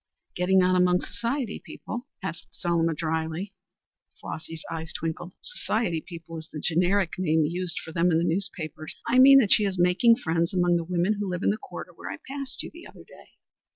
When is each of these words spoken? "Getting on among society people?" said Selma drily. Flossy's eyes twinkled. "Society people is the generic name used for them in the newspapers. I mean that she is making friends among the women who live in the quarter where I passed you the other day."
"Getting 0.33 0.63
on 0.63 0.75
among 0.75 1.01
society 1.01 1.61
people?" 1.63 2.07
said 2.23 2.33
Selma 2.49 2.95
drily. 2.95 3.53
Flossy's 4.19 4.63
eyes 4.71 4.91
twinkled. 4.91 5.33
"Society 5.43 6.01
people 6.01 6.39
is 6.39 6.49
the 6.51 6.59
generic 6.59 7.19
name 7.19 7.45
used 7.45 7.77
for 7.85 7.91
them 7.91 8.09
in 8.09 8.17
the 8.17 8.23
newspapers. 8.23 8.95
I 9.07 9.19
mean 9.19 9.37
that 9.37 9.53
she 9.53 9.63
is 9.63 9.77
making 9.77 10.15
friends 10.15 10.55
among 10.55 10.77
the 10.77 10.83
women 10.83 11.17
who 11.19 11.29
live 11.29 11.43
in 11.43 11.51
the 11.51 11.57
quarter 11.57 11.93
where 11.93 12.09
I 12.11 12.17
passed 12.27 12.63
you 12.63 12.71
the 12.73 12.87
other 12.87 13.03
day." 13.03 13.27